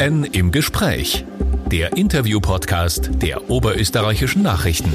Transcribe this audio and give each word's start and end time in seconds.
OÖN 0.00 0.24
im 0.24 0.50
Gespräch. 0.50 1.24
Der 1.70 1.96
Interview-Podcast 1.96 3.10
der 3.20 3.50
Oberösterreichischen 3.50 4.42
Nachrichten. 4.42 4.92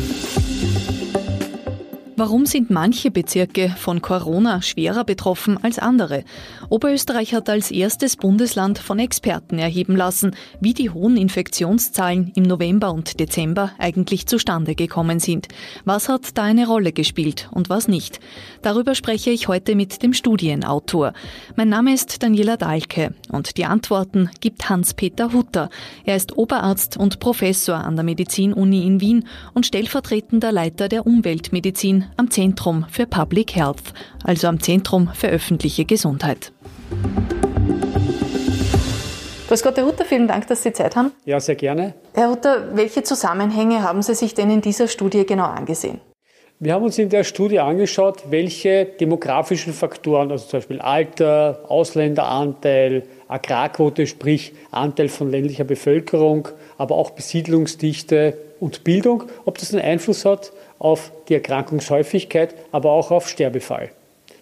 Warum 2.17 2.46
sind 2.46 2.70
manche 2.70 3.12
Bezirke 3.12 3.75
von 3.78 4.01
Corona 4.01 4.62
schwerer 4.62 5.04
betroffen 5.04 5.62
als 5.62 5.80
andere? 5.80 6.24
Oberösterreich 6.69 7.33
hat 7.33 7.50
als 7.50 7.72
erstes 7.72 8.16
Bundesland 8.16 8.80
von 8.80 9.00
Experten 9.00 9.60
erheben 9.60 9.98
lassen, 9.98 10.34
wie 10.62 10.74
die 10.74 10.89
hohen 10.89 11.18
Infektionszahlen 11.18 12.32
im 12.34 12.43
November 12.43 12.93
und 12.93 13.20
Dezember 13.20 13.71
eigentlich 13.80 14.28
zustande 14.28 14.75
gekommen 14.75 15.20
sind. 15.20 15.50
Was 15.84 16.07
hat 16.07 16.38
da 16.38 16.43
eine 16.43 16.68
Rolle 16.68 16.93
gespielt 16.93 17.50
und 17.52 17.70
was 17.70 17.89
nicht? 17.89 18.21
Darüber 18.61 18.96
spreche 18.96 19.32
ich 19.32 19.50
heute 19.50 19.75
mit 19.75 20.02
dem 20.02 20.14
Studienautor. 20.14 21.11
Mein 21.57 21.68
Name 21.68 21.93
ist 21.93 22.24
Daniela 22.24 22.56
Dahlke 22.56 23.14
und 23.29 23.57
die 23.57 23.66
Antworten 23.66 24.29
gibt 24.39 24.70
Hans-Peter 24.70 25.34
Hutter. 25.34 25.70
Er 26.06 26.16
ist 26.16 26.38
Oberarzt 26.38 26.96
und 26.96 27.20
Professor 27.20 27.75
an 27.75 27.97
der 27.97 28.06
Medizinuni 28.06 28.88
in 28.88 29.02
Wien 29.02 29.28
und 29.54 29.66
stellvertretender 29.66 30.54
Leiter 30.54 30.88
der 30.88 31.06
Umweltmedizin 31.06 32.04
am 32.17 32.31
Zentrum 32.31 32.85
für 32.89 33.05
Public 33.05 33.55
Health, 33.55 33.93
also 34.23 34.47
am 34.47 34.59
Zentrum 34.59 35.09
für 35.13 35.27
öffentliche 35.27 35.85
Gesundheit. 35.85 36.51
Grüß 39.47 39.61
Gott, 39.61 39.77
Herr 39.77 39.85
Hutter, 39.85 40.05
vielen 40.05 40.27
Dank, 40.27 40.47
dass 40.47 40.63
Sie 40.63 40.73
Zeit 40.73 40.95
haben. 40.95 41.11
Ja, 41.25 41.39
sehr 41.39 41.55
gerne. 41.55 41.93
Herr 42.13 42.29
Hutter, 42.29 42.75
welche 42.75 43.03
Zusammenhänge 43.03 43.83
haben 43.83 44.01
Sie 44.01 44.15
sich 44.15 44.33
denn 44.33 44.49
in 44.49 44.61
dieser 44.61 44.87
Studie 44.87 45.25
genau 45.25 45.45
angesehen? 45.45 46.01
Wir 46.57 46.73
haben 46.73 46.83
uns 46.83 46.97
in 46.97 47.09
der 47.09 47.25
Studie 47.25 47.59
angeschaut, 47.59 48.23
welche 48.29 48.85
demografischen 48.85 49.73
Faktoren, 49.73 50.31
also 50.31 50.47
zum 50.47 50.59
Beispiel 50.59 50.79
Alter, 50.79 51.65
Ausländeranteil, 51.67 53.03
Agrarquote, 53.27 54.07
sprich 54.07 54.53
Anteil 54.71 55.09
von 55.09 55.29
ländlicher 55.29 55.65
Bevölkerung, 55.65 56.47
aber 56.77 56.95
auch 56.95 57.11
Besiedlungsdichte 57.11 58.37
und 58.62 58.85
Bildung, 58.85 59.25
ob 59.43 59.57
das 59.57 59.73
einen 59.73 59.84
Einfluss 59.84 60.23
hat 60.23 60.53
auf 60.79 61.12
die 61.29 61.35
Erkrankungshäufigkeit, 61.35 62.55
aber 62.71 62.91
auch 62.91 63.12
auf 63.12 63.29
Sterbefall. 63.29 63.91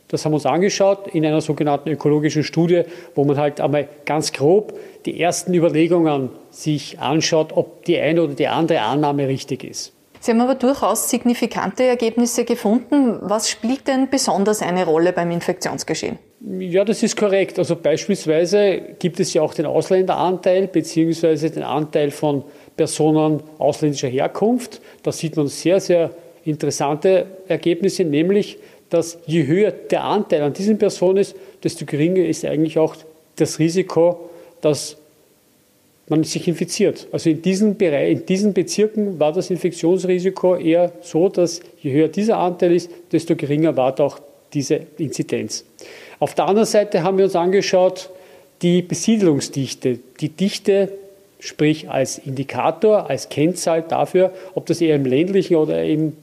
Das 0.07 0.25
haben 0.25 0.33
wir 0.33 0.35
uns 0.35 0.45
angeschaut 0.45 1.07
in 1.07 1.25
einer 1.25 1.41
sogenannten 1.41 1.89
ökologischen 1.89 2.43
Studie, 2.43 2.83
wo 3.15 3.23
man 3.23 3.37
halt 3.37 3.59
einmal 3.59 3.87
ganz 4.05 4.31
grob 4.31 4.77
die 5.05 5.19
ersten 5.19 5.53
Überlegungen 5.53 6.29
sich 6.51 6.99
anschaut, 6.99 7.51
ob 7.55 7.83
die 7.85 7.99
eine 7.99 8.21
oder 8.21 8.35
die 8.35 8.47
andere 8.47 8.81
Annahme 8.81 9.27
richtig 9.27 9.63
ist. 9.63 9.93
Sie 10.19 10.31
haben 10.31 10.39
aber 10.39 10.55
durchaus 10.55 11.09
signifikante 11.09 11.83
Ergebnisse 11.83 12.45
gefunden. 12.45 13.17
Was 13.23 13.49
spielt 13.49 13.87
denn 13.89 14.09
besonders 14.09 14.61
eine 14.61 14.85
Rolle 14.85 15.11
beim 15.11 15.31
Infektionsgeschehen? 15.31 16.17
Ja, 16.59 16.85
das 16.85 17.03
ist 17.03 17.17
korrekt. 17.17 17.57
Also 17.59 17.75
beispielsweise 17.75 18.81
gibt 18.99 19.19
es 19.19 19.33
ja 19.33 19.41
auch 19.41 19.53
den 19.53 19.65
Ausländeranteil 19.65 20.67
beziehungsweise 20.67 21.49
den 21.49 21.63
Anteil 21.63 22.11
von 22.11 22.43
Personen 22.75 23.41
ausländischer 23.57 24.07
Herkunft. 24.07 24.81
Da 25.03 25.11
sieht 25.11 25.35
man 25.35 25.47
sehr, 25.47 25.79
sehr 25.79 26.11
interessante 26.45 27.27
Ergebnisse, 27.47 28.03
nämlich, 28.03 28.57
dass 28.89 29.17
je 29.25 29.45
höher 29.45 29.71
der 29.71 30.03
Anteil 30.03 30.41
an 30.41 30.53
diesen 30.53 30.77
Personen 30.77 31.17
ist, 31.17 31.35
desto 31.63 31.85
geringer 31.85 32.25
ist 32.25 32.45
eigentlich 32.45 32.77
auch 32.77 32.95
das 33.35 33.59
Risiko, 33.59 34.29
dass 34.61 34.97
man 36.09 36.23
sich 36.23 36.47
infiziert. 36.47 37.07
Also 37.11 37.29
in 37.29 37.41
diesen, 37.41 37.77
Bereich, 37.77 38.11
in 38.11 38.25
diesen 38.25 38.53
Bezirken 38.53 39.19
war 39.19 39.31
das 39.31 39.49
Infektionsrisiko 39.49 40.55
eher 40.55 40.91
so, 41.01 41.29
dass 41.29 41.61
je 41.81 41.91
höher 41.91 42.07
dieser 42.09 42.37
Anteil 42.37 42.75
ist, 42.75 42.89
desto 43.11 43.35
geringer 43.35 43.75
war 43.77 43.99
auch 43.99 44.19
diese 44.53 44.81
Inzidenz. 44.97 45.65
Auf 46.19 46.35
der 46.35 46.45
anderen 46.45 46.67
Seite 46.67 47.03
haben 47.03 47.17
wir 47.17 47.25
uns 47.25 47.35
angeschaut, 47.35 48.09
die 48.61 48.81
Besiedlungsdichte, 48.81 49.99
die 50.19 50.29
Dichte 50.29 50.89
sprich 51.43 51.89
als 51.89 52.19
Indikator, 52.19 53.09
als 53.09 53.27
Kennzahl 53.27 53.81
dafür, 53.81 54.31
ob 54.55 54.65
das 54.65 54.79
eher 54.79 54.95
im 54.95 55.05
ländlichen 55.05 55.57
oder 55.57 55.83
im 55.83 56.13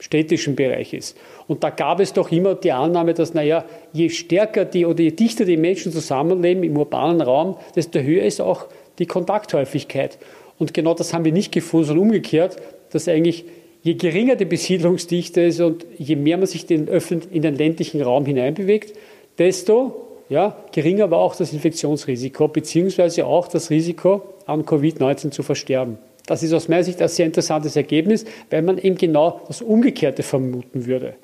städtischen 0.00 0.56
Bereich 0.56 0.92
ist. 0.92 1.16
Und 1.46 1.62
da 1.62 1.70
gab 1.70 2.00
es 2.00 2.12
doch 2.12 2.32
immer 2.32 2.56
die 2.56 2.72
Annahme, 2.72 3.14
dass, 3.14 3.34
naja, 3.34 3.64
je 3.92 4.10
stärker 4.10 4.64
die 4.64 4.84
oder 4.84 5.00
je 5.00 5.12
dichter 5.12 5.44
die 5.44 5.56
Menschen 5.56 5.92
zusammenleben 5.92 6.64
im 6.64 6.76
urbanen 6.76 7.20
Raum, 7.20 7.56
desto 7.76 8.00
höher 8.00 8.24
ist 8.24 8.40
auch 8.40 8.66
die 8.98 9.06
Kontakthäufigkeit. 9.06 10.18
Und 10.58 10.74
genau 10.74 10.94
das 10.94 11.14
haben 11.14 11.24
wir 11.24 11.32
nicht 11.32 11.52
gefunden, 11.52 11.86
sondern 11.86 12.06
umgekehrt, 12.06 12.56
dass 12.90 13.06
eigentlich 13.06 13.44
je 13.84 13.94
geringer 13.94 14.34
die 14.34 14.44
Besiedlungsdichte 14.44 15.42
ist 15.42 15.60
und 15.60 15.86
je 15.96 16.16
mehr 16.16 16.36
man 16.36 16.46
sich 16.46 16.68
in 16.68 16.86
den 16.86 17.54
ländlichen 17.54 18.02
Raum 18.02 18.26
hineinbewegt, 18.26 18.92
desto 19.38 20.05
ja, 20.28 20.56
geringer 20.72 21.10
war 21.10 21.18
auch 21.18 21.36
das 21.36 21.52
Infektionsrisiko 21.52 22.48
beziehungsweise 22.48 23.26
auch 23.26 23.48
das 23.48 23.70
Risiko, 23.70 24.22
an 24.46 24.64
Covid-19 24.64 25.30
zu 25.30 25.42
versterben. 25.42 25.98
Das 26.26 26.42
ist 26.42 26.52
aus 26.52 26.68
meiner 26.68 26.82
Sicht 26.82 27.00
ein 27.00 27.08
sehr 27.08 27.26
interessantes 27.26 27.76
Ergebnis, 27.76 28.24
weil 28.50 28.62
man 28.62 28.78
eben 28.78 28.96
genau 28.96 29.40
das 29.46 29.62
Umgekehrte 29.62 30.22
vermuten 30.22 30.86
würde. 30.86 31.14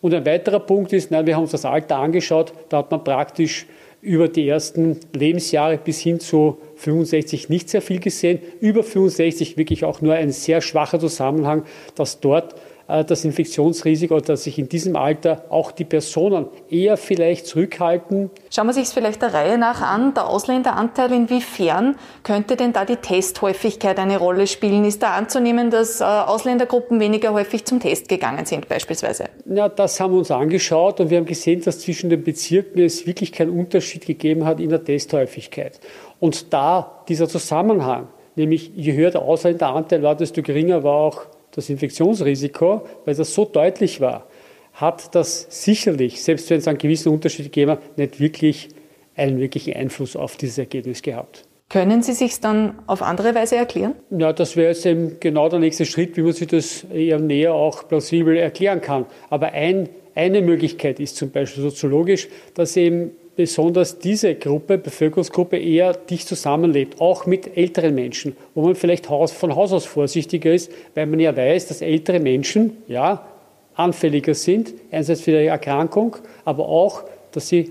Und 0.00 0.14
ein 0.14 0.24
weiterer 0.24 0.60
Punkt 0.60 0.92
ist, 0.92 1.10
na, 1.10 1.26
wir 1.26 1.36
haben 1.36 1.42
uns 1.42 1.52
das 1.52 1.64
Alter 1.64 1.96
angeschaut, 1.96 2.52
da 2.68 2.78
hat 2.78 2.90
man 2.90 3.04
praktisch 3.04 3.66
über 4.02 4.28
die 4.28 4.48
ersten 4.48 5.00
Lebensjahre 5.14 5.78
bis 5.78 6.00
hin 6.00 6.20
zu 6.20 6.58
65 6.76 7.48
nicht 7.48 7.68
sehr 7.68 7.82
viel 7.82 7.98
gesehen. 7.98 8.38
Über 8.60 8.82
65 8.82 9.56
wirklich 9.56 9.84
auch 9.84 10.00
nur 10.00 10.14
ein 10.14 10.30
sehr 10.30 10.60
schwacher 10.60 11.00
Zusammenhang, 11.00 11.64
dass 11.94 12.20
dort 12.20 12.54
das 12.86 13.24
Infektionsrisiko, 13.24 14.20
dass 14.20 14.44
sich 14.44 14.58
in 14.58 14.68
diesem 14.68 14.94
Alter 14.94 15.44
auch 15.48 15.72
die 15.72 15.84
Personen 15.84 16.46
eher 16.70 16.96
vielleicht 16.96 17.46
zurückhalten. 17.46 18.30
Schauen 18.50 18.66
wir 18.66 18.74
sich 18.74 18.84
es 18.84 18.92
vielleicht 18.92 19.22
der 19.22 19.34
Reihe 19.34 19.58
nach 19.58 19.80
an. 19.80 20.14
Der 20.14 20.28
Ausländeranteil, 20.28 21.12
inwiefern 21.12 21.96
könnte 22.22 22.56
denn 22.56 22.72
da 22.72 22.84
die 22.84 22.96
Testhäufigkeit 22.96 23.98
eine 23.98 24.18
Rolle 24.18 24.46
spielen? 24.46 24.84
Ist 24.84 25.02
da 25.02 25.14
anzunehmen, 25.14 25.70
dass 25.70 26.00
äh, 26.00 26.04
Ausländergruppen 26.04 27.00
weniger 27.00 27.32
häufig 27.32 27.64
zum 27.64 27.80
Test 27.80 28.08
gegangen 28.08 28.46
sind 28.46 28.68
beispielsweise? 28.68 29.24
Ja, 29.46 29.68
das 29.68 29.98
haben 29.98 30.12
wir 30.12 30.18
uns 30.18 30.30
angeschaut 30.30 31.00
und 31.00 31.10
wir 31.10 31.18
haben 31.18 31.26
gesehen, 31.26 31.62
dass 31.62 31.80
zwischen 31.80 32.08
den 32.10 32.22
Bezirken 32.22 32.80
es 32.80 33.06
wirklich 33.06 33.32
keinen 33.32 33.58
Unterschied 33.58 34.06
gegeben 34.06 34.44
hat 34.44 34.60
in 34.60 34.70
der 34.70 34.84
Testhäufigkeit. 34.84 35.80
Und 36.20 36.52
da 36.52 37.02
dieser 37.08 37.28
Zusammenhang, 37.28 38.08
nämlich 38.36 38.70
je 38.76 38.92
höher 38.92 39.10
der 39.10 39.22
Ausländeranteil 39.22 40.02
war, 40.02 40.14
desto 40.14 40.42
geringer 40.42 40.84
war 40.84 40.94
auch 40.94 41.26
das 41.56 41.70
Infektionsrisiko, 41.70 42.86
weil 43.04 43.14
das 43.14 43.34
so 43.34 43.44
deutlich 43.44 44.00
war, 44.00 44.26
hat 44.74 45.14
das 45.14 45.46
sicherlich, 45.48 46.22
selbst 46.22 46.50
wenn 46.50 46.58
es 46.58 46.68
einen 46.68 46.78
gewissen 46.78 47.10
Unterschied 47.12 47.46
gegeben 47.46 47.72
hat, 47.72 47.98
nicht 47.98 48.20
wirklich 48.20 48.68
einen 49.16 49.38
wirklichen 49.38 49.74
Einfluss 49.74 50.14
auf 50.14 50.36
dieses 50.36 50.58
Ergebnis 50.58 51.02
gehabt. 51.02 51.44
Können 51.68 52.02
Sie 52.02 52.12
sich 52.12 52.38
dann 52.38 52.78
auf 52.86 53.02
andere 53.02 53.34
Weise 53.34 53.56
erklären? 53.56 53.94
Ja, 54.10 54.32
das 54.32 54.54
wäre 54.54 54.68
jetzt 54.68 54.86
eben 54.86 55.18
genau 55.18 55.48
der 55.48 55.58
nächste 55.58 55.84
Schritt, 55.84 56.16
wie 56.16 56.22
man 56.22 56.32
sich 56.32 56.46
das 56.46 56.84
eher 56.84 57.18
näher 57.18 57.54
auch 57.54 57.88
plausibel 57.88 58.36
erklären 58.36 58.80
kann. 58.80 59.06
Aber 59.30 59.48
ein, 59.52 59.88
eine 60.14 60.42
Möglichkeit 60.42 61.00
ist 61.00 61.16
zum 61.16 61.30
Beispiel 61.30 61.64
soziologisch, 61.64 62.28
dass 62.54 62.76
eben 62.76 63.12
besonders 63.36 63.98
diese 63.98 64.34
Gruppe, 64.34 64.78
Bevölkerungsgruppe 64.78 65.58
eher 65.58 65.92
dicht 65.92 66.26
zusammenlebt, 66.26 67.00
auch 67.00 67.26
mit 67.26 67.56
älteren 67.56 67.94
Menschen, 67.94 68.36
wo 68.54 68.62
man 68.62 68.74
vielleicht 68.74 69.06
von 69.06 69.54
Haus 69.54 69.72
aus 69.72 69.84
vorsichtiger 69.84 70.52
ist, 70.52 70.72
weil 70.94 71.06
man 71.06 71.20
ja 71.20 71.36
weiß, 71.36 71.68
dass 71.68 71.82
ältere 71.82 72.18
Menschen 72.18 72.78
ja 72.88 73.26
anfälliger 73.74 74.34
sind, 74.34 74.72
einerseits 74.90 75.20
für 75.20 75.32
die 75.32 75.46
Erkrankung, 75.46 76.16
aber 76.44 76.66
auch, 76.66 77.04
dass 77.32 77.48
sie 77.48 77.70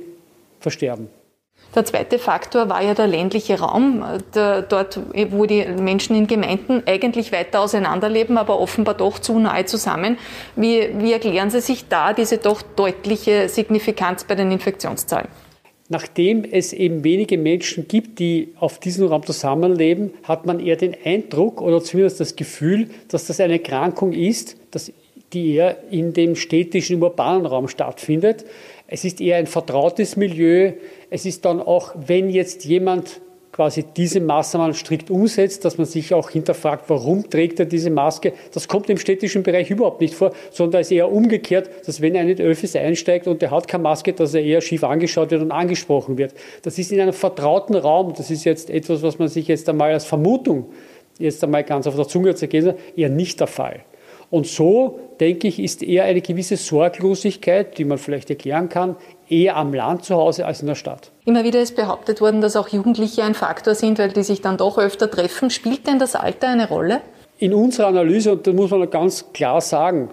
versterben. 0.60 1.10
Der 1.74 1.84
zweite 1.84 2.20
Faktor 2.20 2.70
war 2.70 2.82
ja 2.82 2.94
der 2.94 3.08
ländliche 3.08 3.60
Raum, 3.60 4.06
der, 4.34 4.62
dort, 4.62 5.00
wo 5.32 5.46
die 5.46 5.66
Menschen 5.66 6.16
in 6.16 6.28
Gemeinden 6.28 6.84
eigentlich 6.86 7.34
weiter 7.34 7.60
auseinanderleben, 7.60 8.38
aber 8.38 8.60
offenbar 8.60 8.94
doch 8.94 9.20
zu 9.20 9.40
nahe 9.40 9.66
zusammen. 9.66 10.18
Wie, 10.56 10.90
wie 11.00 11.12
erklären 11.12 11.50
Sie 11.50 11.60
sich 11.60 11.90
da 11.90 12.14
diese 12.14 12.38
doch 12.38 12.62
deutliche 12.62 13.50
Signifikanz 13.50 14.24
bei 14.24 14.36
den 14.36 14.52
Infektionszahlen? 14.52 15.28
Nachdem 15.88 16.44
es 16.44 16.74
eben 16.74 17.04
wenige 17.04 17.38
Menschen 17.38 17.88
gibt, 17.88 18.18
die 18.18 18.54
auf 18.60 18.80
diesem 18.80 19.08
Raum 19.08 19.24
zusammenleben, 19.24 20.14
hat 20.24 20.48
man 20.48 20.60
eher 20.60 20.78
den 20.78 20.96
Eindruck 21.04 21.62
oder 21.62 21.82
zumindest 21.84 22.20
das 22.20 22.36
Gefühl, 22.36 22.90
dass 23.08 23.28
das 23.28 23.40
eine 23.40 23.54
Erkrankung 23.54 24.12
ist, 24.12 24.58
dass 24.72 24.92
die 25.34 25.54
eher 25.54 25.78
in 25.92 26.14
dem 26.14 26.36
städtischen, 26.36 27.02
urbanen 27.02 27.46
Raum 27.46 27.68
stattfindet. 27.68 28.46
Es 28.88 29.06
ist 29.06 29.22
eher 29.22 29.38
ein 29.38 29.48
vertrautes 29.48 30.16
Milieu. 30.16 30.74
Es 31.12 31.26
ist 31.26 31.46
dann 31.46 31.60
auch, 31.60 31.94
wenn 31.96 32.30
jetzt 32.30 32.66
jemand 32.66 33.22
quasi 33.56 33.86
diese 33.96 34.20
Maßnahmen 34.20 34.74
strikt 34.74 35.10
umsetzt, 35.10 35.64
dass 35.64 35.78
man 35.78 35.88
sich 35.88 36.14
auch 36.14 36.30
hinterfragt, 36.30 36.90
warum 36.90 37.30
trägt 37.30 37.58
er 37.58 37.66
diese 37.66 37.90
Maske. 37.90 38.34
Das 38.54 38.68
kommt 38.68 38.90
im 38.90 38.98
städtischen 38.98 39.44
Bereich 39.44 39.70
überhaupt 39.70 40.02
nicht 40.02 40.14
vor, 40.14 40.34
sondern 40.52 40.74
da 40.74 40.80
ist 40.80 40.92
eher 40.92 41.10
umgekehrt, 41.10 41.70
dass 41.86 42.02
wenn 42.02 42.18
ein 42.18 42.28
in 42.28 42.42
Öffis 42.42 42.76
einsteigt 42.76 43.28
und 43.28 43.42
der 43.42 43.52
hat 43.52 43.70
keine 43.70 43.84
Maske, 43.84 44.12
dass 44.12 44.34
er 44.34 44.44
eher 44.44 44.60
schief 44.60 44.84
angeschaut 44.84 45.32
wird 45.32 45.42
und 45.42 45.54
angesprochen 45.54 46.18
wird. 46.18 46.34
Das 46.64 46.78
ist 46.78 46.92
in 46.92 47.00
einem 47.00 47.14
vertrauten 47.14 47.76
Raum, 47.76 48.14
das 48.18 48.30
ist 48.30 48.44
jetzt 48.44 48.70
etwas, 48.70 49.02
was 49.04 49.20
man 49.20 49.30
sich 49.30 49.48
jetzt 49.48 49.70
einmal 49.70 49.94
als 49.94 50.04
Vermutung 50.04 50.66
jetzt 51.18 51.42
einmal 51.42 51.64
ganz 51.64 51.88
auf 51.88 51.96
der 51.96 52.10
Zunge 52.10 52.36
zergehen 52.36 52.74
eher 52.98 53.10
nicht 53.10 53.40
der 53.40 53.48
Fall. 53.48 53.86
Und 54.36 54.48
so, 54.48 55.00
denke 55.22 55.48
ich, 55.48 55.62
ist 55.62 55.82
eher 55.82 56.04
eine 56.04 56.20
gewisse 56.20 56.58
Sorglosigkeit, 56.58 57.78
die 57.78 57.86
man 57.86 57.98
vielleicht 57.98 58.30
erklären 58.30 58.68
kann, 58.68 58.98
eher 59.30 59.56
am 59.56 59.74
Land 59.74 60.04
zu 60.04 60.16
Hause 60.16 60.46
als 60.46 60.60
in 60.60 60.68
der 60.68 60.76
Stadt. 60.76 61.10
Immer 61.24 61.46
wieder 61.46 61.62
ist 61.62 61.78
behauptet 61.78 62.20
worden, 62.20 62.42
dass 62.42 62.58
auch 62.58 62.68
Jugendliche 62.68 63.24
ein 63.24 63.34
Faktor 63.34 63.76
sind, 63.76 63.98
weil 63.98 64.12
die 64.12 64.24
sich 64.24 64.42
dann 64.42 64.58
doch 64.58 64.78
öfter 64.78 65.10
treffen. 65.10 65.52
Spielt 65.52 65.88
denn 65.88 66.00
das 66.00 66.16
Alter 66.16 66.50
eine 66.50 66.68
Rolle? 66.68 67.00
In 67.38 67.54
unserer 67.54 67.88
Analyse, 67.88 68.34
und 68.34 68.46
da 68.46 68.52
muss 68.52 68.72
man 68.72 68.90
ganz 68.90 69.32
klar 69.32 69.62
sagen, 69.62 70.10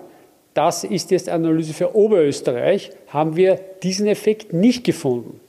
das 0.55 0.85
ist 0.85 1.11
jetzt 1.11 1.29
eine 1.29 1.49
Analyse 1.49 1.75
für 1.75 1.97
Oberösterreich, 1.97 2.93
haben 3.09 3.35
wir 3.35 3.59
diesen 3.83 4.07
Effekt 4.07 4.53
nicht 4.53 4.85
gefunden. 4.85 5.41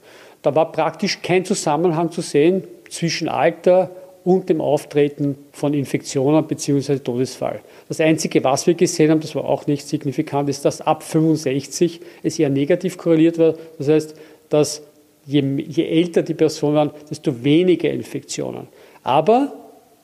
Da 0.42 0.52
war 0.56 0.72
praktisch 0.72 1.22
kein 1.22 1.44
Zusammenhang 1.44 2.10
zu 2.10 2.22
sehen 2.22 2.64
zwischen 2.90 3.28
Alter 3.28 3.90
und 4.24 4.48
dem 4.48 4.60
Auftreten 4.60 5.36
von 5.52 5.74
Infektionen 5.74 6.46
bzw. 6.46 6.98
Todesfall. 6.98 7.60
Das 7.88 8.00
Einzige, 8.00 8.42
was 8.42 8.66
wir 8.66 8.74
gesehen 8.74 9.10
haben, 9.10 9.20
das 9.20 9.34
war 9.34 9.44
auch 9.44 9.66
nicht 9.66 9.86
signifikant, 9.86 10.48
ist, 10.48 10.64
dass 10.64 10.80
ab 10.80 11.02
65 11.02 12.00
es 12.22 12.38
eher 12.38 12.48
negativ 12.48 12.96
korreliert 12.96 13.38
war. 13.38 13.54
Das 13.78 13.88
heißt, 13.88 14.14
dass 14.48 14.82
je, 15.26 15.40
je 15.40 15.84
älter 15.84 16.22
die 16.22 16.34
Person 16.34 16.74
war, 16.74 16.94
desto 17.10 17.44
weniger 17.44 17.90
Infektionen. 17.90 18.68
Aber, 19.02 19.52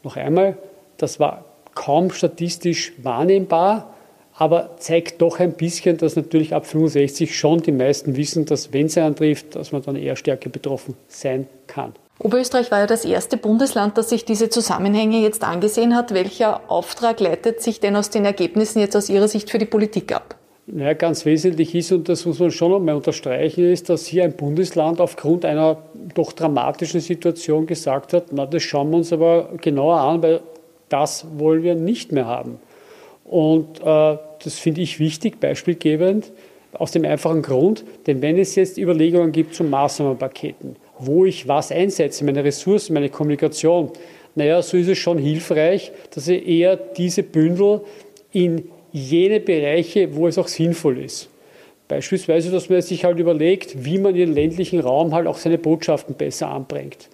noch 0.03 0.17
einmal, 0.17 0.59
das 0.99 1.19
war 1.19 1.47
kaum 1.75 2.11
statistisch 2.11 2.93
wahrnehmbar, 3.03 3.95
aber 4.35 4.77
zeigt 4.79 5.21
doch 5.23 5.39
ein 5.39 5.53
bisschen, 5.55 5.97
dass 5.97 6.17
natürlich 6.17 6.55
ab 6.55 6.67
65 6.67 7.37
schon 7.37 7.63
die 7.63 7.73
meisten 7.73 8.17
wissen, 8.17 8.45
dass 8.45 8.73
wenn 8.73 8.87
es 8.87 8.99
einen 8.99 9.15
trifft, 9.15 9.55
dass 9.55 9.73
man 9.73 9.83
dann 9.83 9.97
eher 9.97 10.17
stärker 10.17 10.51
betroffen 10.51 10.95
sein 11.09 11.47
kann. 11.67 11.95
Oberösterreich 12.23 12.71
war 12.71 12.81
ja 12.81 12.87
das 12.87 13.07
erste 13.07 13.39
Bundesland, 13.39 13.97
das 13.97 14.11
sich 14.11 14.27
diese 14.27 14.51
Zusammenhänge 14.51 15.21
jetzt 15.23 15.43
angesehen 15.43 15.97
hat. 15.97 16.13
Welcher 16.13 16.71
Auftrag 16.71 17.19
leitet 17.19 17.63
sich 17.63 17.81
denn 17.81 17.97
aus 17.97 18.11
den 18.11 18.27
Ergebnissen 18.27 18.81
jetzt 18.81 18.95
aus 18.95 19.09
Ihrer 19.09 19.27
Sicht 19.27 19.51
für 19.51 19.57
die 19.57 19.65
Politik 19.65 20.15
ab? 20.15 20.37
Naja, 20.67 20.93
ganz 20.93 21.25
wesentlich 21.25 21.75
ist, 21.75 21.91
und 21.93 22.11
das 22.11 22.27
muss 22.27 22.39
man 22.39 22.51
schon 22.51 22.75
einmal 22.75 22.95
unterstreichen, 22.95 23.73
ist, 23.73 23.89
dass 23.89 24.05
hier 24.05 24.25
ein 24.25 24.35
Bundesland 24.35 25.01
aufgrund 25.01 25.47
einer 25.47 25.79
doch 26.15 26.33
dramatischen 26.33 27.01
Situation 27.01 27.67
gesagt 27.67 28.13
hat, 28.13 28.27
na, 28.33 28.45
das 28.45 28.63
schauen 28.63 28.91
wir 28.91 28.99
uns 28.99 29.13
aber 29.13 29.49
genauer 29.61 29.97
an, 29.97 30.23
weil 30.23 30.41
das 30.91 31.27
wollen 31.39 31.63
wir 31.63 31.75
nicht 31.75 32.13
mehr 32.13 32.27
haben. 32.27 32.61
Und 33.25 33.81
äh, 33.81 34.19
das 34.45 34.59
finde 34.59 34.83
ich 34.83 35.01
wichtig, 35.01 35.41
beispielgebend, 35.41 36.31
aus 36.75 36.93
dem 36.93 37.05
einfachen 37.05 37.43
Grund, 37.43 37.85
denn 38.07 38.21
wenn 38.23 38.39
es 38.39 38.55
jetzt 38.55 38.79
Überlegungen 38.79 39.33
gibt 39.33 39.55
zu 39.55 39.65
Maßnahmenpaketen, 39.65 40.77
wo 41.01 41.25
ich 41.25 41.49
was 41.49 41.73
einsetze, 41.73 42.25
meine 42.25 42.45
Ressourcen, 42.45 42.95
meine 42.95 43.09
Kommunikation, 43.09 43.91
naja, 44.35 44.63
so 44.63 44.77
ist 44.77 44.89
es 44.89 44.99
schon 44.99 45.19
hilfreich, 45.19 45.93
dass 46.15 46.29
ich 46.29 46.47
eher 46.47 46.77
diese 46.77 47.23
Bündel 47.23 47.81
in 48.33 48.65
jene 48.93 49.41
Bereiche, 49.41 50.15
wo 50.15 50.29
es 50.29 50.39
auch 50.39 50.49
sinnvoll 50.49 50.99
ist. 50.99 51.29
Beispielsweise, 51.89 52.51
dass 52.51 52.69
man 52.69 52.81
sich 52.83 53.05
halt 53.05 53.19
überlegt, 53.19 53.85
wie 53.85 53.99
man 53.99 54.15
in 54.15 54.27
den 54.27 54.35
ländlichen 54.35 54.79
Raum 54.81 55.13
halt 55.13 55.27
auch 55.27 55.39
seine 55.39 55.59
Botschaften 55.59 56.15
besser 56.15 56.49
anbringt. 56.49 57.09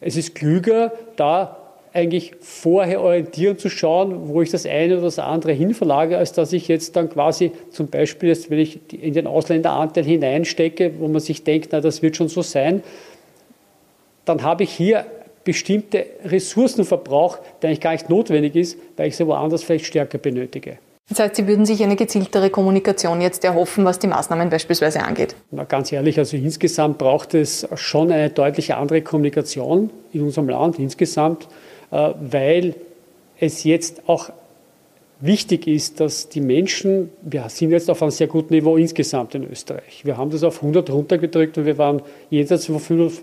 Es 0.00 0.16
ist 0.16 0.34
klüger, 0.34 0.92
da 1.16 1.58
eigentlich 1.92 2.32
vorher 2.40 3.02
orientieren 3.02 3.58
zu 3.58 3.68
schauen, 3.68 4.28
wo 4.28 4.40
ich 4.40 4.50
das 4.50 4.64
eine 4.64 4.94
oder 4.94 5.04
das 5.04 5.18
andere 5.18 5.52
hinverlage, 5.52 6.16
als 6.16 6.32
dass 6.32 6.52
ich 6.54 6.68
jetzt 6.68 6.96
dann 6.96 7.10
quasi 7.10 7.52
zum 7.70 7.88
Beispiel, 7.88 8.30
jetzt, 8.30 8.50
wenn 8.50 8.58
ich 8.58 8.80
in 8.92 9.12
den 9.12 9.26
Ausländeranteil 9.26 10.04
hineinstecke, 10.04 10.92
wo 10.98 11.08
man 11.08 11.20
sich 11.20 11.44
denkt, 11.44 11.68
na, 11.72 11.80
das 11.80 12.00
wird 12.00 12.16
schon 12.16 12.28
so 12.28 12.40
sein, 12.40 12.82
dann 14.24 14.42
habe 14.42 14.64
ich 14.64 14.72
hier 14.72 15.06
bestimmte 15.44 16.06
Ressourcenverbrauch, 16.24 17.38
der 17.60 17.68
eigentlich 17.68 17.80
gar 17.80 17.92
nicht 17.92 18.08
notwendig 18.08 18.54
ist, 18.54 18.78
weil 18.96 19.08
ich 19.08 19.16
sie 19.16 19.26
woanders 19.26 19.64
vielleicht 19.64 19.86
stärker 19.86 20.18
benötige. 20.18 20.78
Das 21.08 21.18
heißt, 21.18 21.36
Sie 21.36 21.46
würden 21.46 21.66
sich 21.66 21.82
eine 21.82 21.96
gezieltere 21.96 22.48
Kommunikation 22.48 23.20
jetzt 23.20 23.44
erhoffen, 23.44 23.84
was 23.84 23.98
die 23.98 24.06
Maßnahmen 24.06 24.48
beispielsweise 24.48 25.02
angeht? 25.02 25.34
Na, 25.50 25.64
ganz 25.64 25.92
ehrlich, 25.92 26.18
also 26.18 26.36
insgesamt 26.36 26.98
braucht 26.98 27.34
es 27.34 27.68
schon 27.74 28.12
eine 28.12 28.30
deutlich 28.30 28.72
andere 28.74 29.02
Kommunikation 29.02 29.90
in 30.12 30.22
unserem 30.22 30.48
Land 30.48 30.78
insgesamt, 30.78 31.48
äh, 31.90 32.12
weil 32.20 32.76
es 33.38 33.64
jetzt 33.64 34.02
auch 34.06 34.30
wichtig 35.22 35.68
ist, 35.68 36.00
dass 36.00 36.28
die 36.28 36.40
Menschen, 36.40 37.10
wir 37.22 37.48
sind 37.48 37.70
jetzt 37.70 37.88
auf 37.88 38.02
einem 38.02 38.10
sehr 38.10 38.26
guten 38.26 38.52
Niveau 38.52 38.76
insgesamt 38.76 39.34
in 39.34 39.48
Österreich. 39.48 40.04
Wir 40.04 40.16
haben 40.16 40.30
das 40.30 40.42
auf 40.42 40.56
100 40.56 40.90
runtergedrückt 40.90 41.56
und 41.56 41.64
wir 41.64 41.78
waren 41.78 42.02
jenseits 42.28 42.66
von, 42.66 42.80
500, 42.80 43.22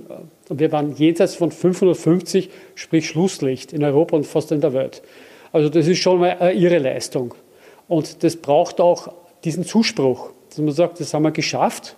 wir 0.49 0.71
waren 0.71 0.95
jenseits 0.95 1.35
von 1.35 1.51
550, 1.51 2.49
sprich 2.73 3.07
Schlusslicht 3.07 3.73
in 3.73 3.83
Europa 3.83 4.15
und 4.15 4.25
fast 4.25 4.51
in 4.51 4.61
der 4.61 4.73
Welt. 4.73 5.01
Also 5.51 5.69
das 5.69 5.87
ist 5.87 5.99
schon 5.99 6.19
mal 6.19 6.53
irre 6.55 6.79
Leistung. 6.79 7.33
Und 7.89 8.23
das 8.23 8.37
braucht 8.37 8.79
auch 8.79 9.11
diesen 9.43 9.65
Zuspruch, 9.65 10.29
dass 10.49 10.59
man 10.59 10.71
sagt, 10.71 10.99
das 11.01 11.13
haben 11.13 11.23
wir 11.23 11.31
geschafft 11.31 11.97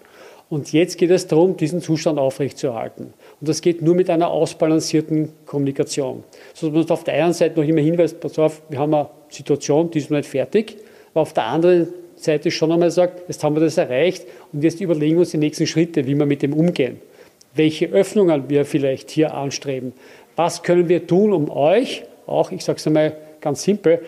und 0.51 0.73
jetzt 0.73 0.97
geht 0.97 1.11
es 1.11 1.27
darum, 1.27 1.55
diesen 1.55 1.79
Zustand 1.79 2.19
aufrechtzuerhalten. 2.19 3.13
Und 3.39 3.49
das 3.49 3.61
geht 3.61 3.81
nur 3.81 3.95
mit 3.95 4.09
einer 4.09 4.29
ausbalancierten 4.29 5.29
Kommunikation. 5.45 6.25
So 6.53 6.69
dass 6.69 6.89
man 6.89 6.91
auf 6.91 7.05
der 7.05 7.23
einen 7.23 7.31
Seite 7.31 7.57
noch 7.57 7.65
immer 7.65 7.79
hinweist, 7.79 8.19
pass 8.19 8.37
auf, 8.37 8.61
wir 8.67 8.77
haben 8.77 8.93
eine 8.93 9.07
Situation, 9.29 9.89
die 9.89 9.99
ist 9.99 10.11
noch 10.11 10.17
nicht 10.17 10.29
fertig, 10.29 10.75
aber 11.13 11.21
auf 11.21 11.31
der 11.31 11.45
anderen 11.45 11.87
Seite 12.17 12.51
schon 12.51 12.69
einmal 12.69 12.91
sagt, 12.91 13.29
jetzt 13.29 13.41
haben 13.45 13.55
wir 13.55 13.61
das 13.61 13.77
erreicht 13.77 14.25
und 14.51 14.61
jetzt 14.61 14.81
überlegen 14.81 15.15
wir 15.15 15.19
uns 15.21 15.31
die 15.31 15.37
nächsten 15.37 15.65
Schritte, 15.67 16.05
wie 16.05 16.15
wir 16.15 16.25
mit 16.25 16.41
dem 16.41 16.51
umgehen. 16.51 16.99
Welche 17.55 17.87
Öffnungen 17.87 18.49
wir 18.49 18.65
vielleicht 18.65 19.09
hier 19.09 19.33
anstreben. 19.33 19.93
Was 20.35 20.63
können 20.63 20.89
wir 20.89 21.07
tun, 21.07 21.31
um 21.31 21.49
euch, 21.49 22.03
auch, 22.27 22.51
ich 22.51 22.65
sage 22.65 22.77
es 22.77 22.85
einmal 22.85 23.15
ganz 23.39 23.63
simpel, 23.63 24.01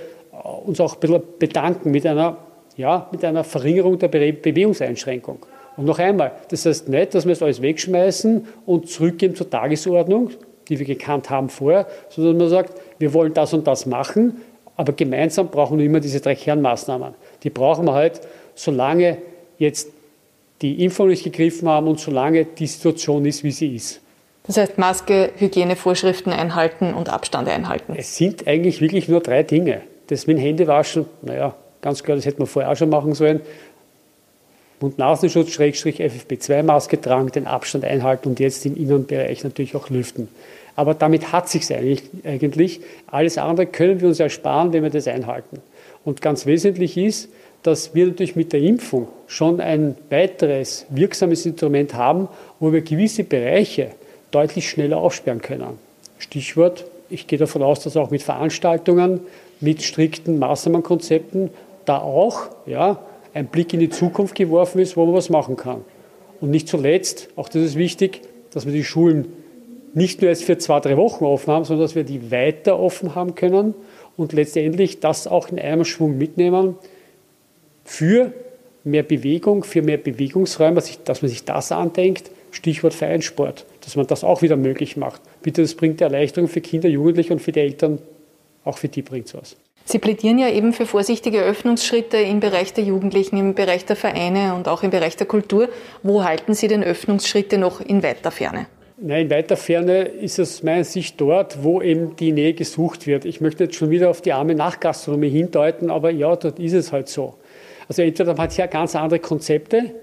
uns 0.65 0.81
auch 0.81 0.95
ein 0.95 0.99
bisschen 0.99 1.23
bedanken 1.39 1.91
mit 1.91 2.05
einer, 2.05 2.35
ja, 2.75 3.07
mit 3.13 3.23
einer 3.23 3.45
Verringerung 3.45 3.97
der 3.97 4.09
Bewegungseinschränkung. 4.09 5.45
Und 5.77 5.85
noch 5.85 5.99
einmal, 5.99 6.33
das 6.49 6.65
heißt 6.65 6.89
nicht, 6.89 7.15
dass 7.15 7.25
wir 7.25 7.33
es 7.33 7.41
alles 7.41 7.61
wegschmeißen 7.61 8.47
und 8.65 8.89
zurückgehen 8.89 9.35
zur 9.35 9.49
Tagesordnung, 9.49 10.31
die 10.69 10.79
wir 10.79 10.85
gekannt 10.85 11.29
haben 11.29 11.49
vorher, 11.49 11.87
sondern 12.09 12.37
man 12.37 12.49
sagt, 12.49 12.79
wir 12.99 13.13
wollen 13.13 13.33
das 13.33 13.53
und 13.53 13.67
das 13.67 13.85
machen, 13.85 14.41
aber 14.75 14.93
gemeinsam 14.93 15.49
brauchen 15.49 15.77
wir 15.77 15.85
immer 15.85 15.99
diese 15.99 16.19
drei 16.19 16.35
Kernmaßnahmen. 16.35 17.13
Die 17.43 17.49
brauchen 17.49 17.85
wir 17.85 17.93
halt, 17.93 18.21
solange 18.55 19.17
jetzt 19.57 19.89
die 20.61 20.83
Impfung 20.83 21.09
nicht 21.09 21.23
gegriffen 21.23 21.67
haben 21.67 21.87
und 21.87 21.99
solange 21.99 22.45
die 22.45 22.67
Situation 22.67 23.25
ist, 23.25 23.43
wie 23.43 23.51
sie 23.51 23.75
ist. 23.75 24.01
Das 24.45 24.57
heißt 24.57 24.77
Maske, 24.77 25.31
Hygienevorschriften 25.37 26.33
einhalten 26.33 26.93
und 26.93 27.09
Abstand 27.09 27.47
einhalten. 27.47 27.93
Es 27.95 28.17
sind 28.17 28.47
eigentlich 28.47 28.81
wirklich 28.81 29.07
nur 29.07 29.21
drei 29.21 29.43
Dinge. 29.43 29.81
Das 30.07 30.27
mit 30.27 30.37
dem 30.37 30.41
Händewaschen, 30.41 31.05
naja, 31.21 31.55
ganz 31.81 32.03
klar, 32.03 32.17
das 32.17 32.25
hätte 32.25 32.39
man 32.39 32.47
vorher 32.47 32.71
auch 32.71 32.75
schon 32.75 32.89
machen 32.89 33.13
sollen. 33.13 33.41
Mund-Nasenschutz, 34.83 35.51
Schrägstrich 35.51 36.01
FFP2-Maske 36.01 36.99
tragen, 36.99 37.31
den 37.31 37.47
Abstand 37.47 37.85
einhalten 37.85 38.27
und 38.27 38.41
jetzt 38.41 38.65
im 38.65 38.75
Innenbereich 38.75 39.45
natürlich 39.45 39.77
auch 39.77 39.89
lüften. 39.89 40.27
Aber 40.75 40.93
damit 40.93 41.31
hat 41.31 41.47
sich 41.47 41.73
eigentlich, 41.73 42.03
eigentlich. 42.25 42.81
Alles 43.07 43.37
andere 43.37 43.65
können 43.65 44.01
wir 44.01 44.09
uns 44.09 44.19
ersparen, 44.19 44.73
wenn 44.73 44.83
wir 44.83 44.89
das 44.89 45.07
einhalten. 45.07 45.61
Und 46.03 46.21
ganz 46.21 46.45
wesentlich 46.45 46.97
ist, 46.97 47.29
dass 47.61 47.95
wir 47.95 48.07
natürlich 48.07 48.35
mit 48.35 48.51
der 48.51 48.59
Impfung 48.59 49.07
schon 49.25 49.61
ein 49.61 49.95
weiteres 50.09 50.85
wirksames 50.89 51.45
Instrument 51.45 51.93
haben, 51.93 52.27
wo 52.59 52.73
wir 52.73 52.81
gewisse 52.81 53.23
Bereiche 53.23 53.91
deutlich 54.31 54.69
schneller 54.69 54.97
aufsperren 54.97 55.41
können. 55.41 55.79
Stichwort, 56.17 56.83
ich 57.09 57.27
gehe 57.27 57.39
davon 57.39 57.63
aus, 57.63 57.79
dass 57.79 57.95
auch 57.95 58.11
mit 58.11 58.21
Veranstaltungen, 58.21 59.21
mit 59.61 59.81
strikten 59.81 60.39
Maßnahmenkonzepten 60.39 61.51
da 61.85 61.99
auch 61.99 62.49
ja, 62.65 62.99
ein 63.33 63.47
Blick 63.47 63.73
in 63.73 63.79
die 63.79 63.89
Zukunft 63.89 64.35
geworfen 64.35 64.79
ist, 64.79 64.95
wo 64.95 65.05
man 65.05 65.15
was 65.15 65.29
machen 65.29 65.55
kann. 65.55 65.81
Und 66.41 66.49
nicht 66.49 66.67
zuletzt, 66.67 67.29
auch 67.35 67.49
das 67.49 67.63
ist 67.63 67.75
wichtig, 67.75 68.21
dass 68.51 68.65
wir 68.65 68.73
die 68.73 68.83
Schulen 68.83 69.33
nicht 69.93 70.21
nur 70.21 70.29
jetzt 70.29 70.43
für 70.43 70.57
zwei, 70.57 70.79
drei 70.79 70.97
Wochen 70.97 71.23
offen 71.25 71.53
haben, 71.53 71.65
sondern 71.65 71.85
dass 71.85 71.95
wir 71.95 72.03
die 72.03 72.31
weiter 72.31 72.79
offen 72.79 73.15
haben 73.15 73.35
können 73.35 73.73
und 74.17 74.33
letztendlich 74.33 74.99
das 74.99 75.27
auch 75.27 75.49
in 75.49 75.59
einem 75.59 75.85
Schwung 75.85 76.17
mitnehmen 76.17 76.75
für 77.83 78.33
mehr 78.83 79.03
Bewegung, 79.03 79.63
für 79.63 79.81
mehr 79.81 79.97
Bewegungsräume, 79.97 80.81
dass 81.05 81.21
man 81.21 81.29
sich 81.29 81.45
das 81.45 81.71
andenkt, 81.71 82.31
Stichwort 82.51 82.93
Vereinssport, 82.93 83.65
dass 83.81 83.95
man 83.95 84.07
das 84.07 84.23
auch 84.23 84.41
wieder 84.41 84.57
möglich 84.57 84.97
macht. 84.97 85.21
Bitte, 85.41 85.61
das 85.61 85.73
bringt 85.75 86.01
Erleichterung 86.01 86.47
für 86.47 86.61
Kinder, 86.61 86.89
Jugendliche 86.89 87.33
und 87.33 87.39
für 87.39 87.51
die 87.51 87.61
Eltern, 87.61 87.99
auch 88.63 88.77
für 88.77 88.89
die 88.89 89.01
bringt 89.01 89.27
es 89.27 89.33
was. 89.33 89.55
Sie 89.85 89.99
plädieren 89.99 90.39
ja 90.39 90.49
eben 90.49 90.71
für 90.71 90.85
vorsichtige 90.85 91.41
Öffnungsschritte 91.41 92.17
im 92.17 92.39
Bereich 92.39 92.73
der 92.73 92.85
Jugendlichen, 92.85 93.37
im 93.37 93.53
Bereich 93.53 93.85
der 93.85 93.95
Vereine 93.95 94.55
und 94.55 94.67
auch 94.67 94.81
im 94.81 94.91
Bereich 94.91 95.17
der 95.17 95.27
Kultur. 95.27 95.67
Wo 96.03 96.23
halten 96.23 96.53
Sie 96.53 96.67
denn 96.67 96.83
Öffnungsschritte 96.83 97.57
noch 97.57 97.81
in 97.81 98.01
weiter 98.01 98.31
Ferne? 98.31 98.67
Nein, 98.97 99.25
in 99.25 99.29
weiter 99.29 99.57
Ferne 99.57 100.03
ist 100.03 100.39
es 100.39 100.63
meiner 100.63 100.85
Sicht 100.85 101.19
dort, 101.19 101.63
wo 101.63 101.81
eben 101.81 102.15
die 102.15 102.31
Nähe 102.31 102.53
gesucht 102.53 103.07
wird. 103.07 103.25
Ich 103.25 103.41
möchte 103.41 103.65
jetzt 103.65 103.75
schon 103.75 103.89
wieder 103.89 104.09
auf 104.09 104.21
die 104.21 104.31
arme 104.31 104.55
Nachgastronomie 104.55 105.29
hindeuten, 105.29 105.91
aber 105.91 106.11
ja, 106.11 106.35
dort 106.37 106.59
ist 106.59 106.73
es 106.73 106.93
halt 106.93 107.09
so. 107.09 107.35
Also 107.89 108.01
entweder 108.03 108.33
man 108.33 108.43
hat 108.43 108.53
hier 108.53 108.67
ganz 108.67 108.95
andere 108.95 109.19
Konzepte 109.19 109.93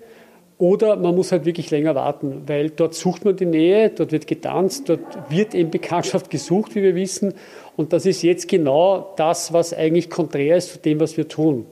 Oder 0.60 0.96
man 0.96 1.14
muss 1.14 1.32
halt 1.32 1.46
wirklich 1.46 1.70
länger 1.70 1.94
warten, 1.94 2.42
weil 2.46 2.68
dort 2.68 2.94
sucht 2.94 3.24
man 3.24 3.34
die 3.34 3.46
Nähe, 3.46 3.88
dort 3.88 4.12
wird 4.12 4.26
getanzt, 4.26 4.90
dort 4.90 5.00
wird 5.30 5.54
eben 5.54 5.70
Bekanntschaft 5.70 6.28
gesucht, 6.28 6.74
wie 6.74 6.82
wir 6.82 6.94
wissen. 6.94 7.32
Und 7.80 7.94
das 7.94 8.04
ist 8.04 8.20
jetzt 8.20 8.46
genau 8.46 9.14
das, 9.16 9.54
was 9.54 9.72
eigentlich 9.72 10.10
konträr 10.10 10.58
ist 10.58 10.74
zu 10.74 10.78
dem, 10.78 11.00
was 11.00 11.16
wir 11.16 11.26
tun. 11.28 11.64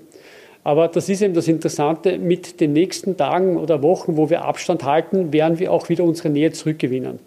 Aber 0.64 0.88
das 0.88 1.10
ist 1.10 1.20
eben 1.20 1.34
das 1.34 1.48
Interessante, 1.48 2.16
mit 2.16 2.62
den 2.62 2.72
nächsten 2.72 3.18
Tagen 3.18 3.58
oder 3.58 3.82
Wochen, 3.82 4.16
wo 4.16 4.30
wir 4.30 4.42
Abstand 4.46 4.84
halten, 4.84 5.34
werden 5.34 5.58
wir 5.58 5.70
auch 5.70 5.90
wieder 5.90 6.04
unsere 6.04 6.30
Nähe 6.30 6.50
zurückgewinnen. 6.50 7.18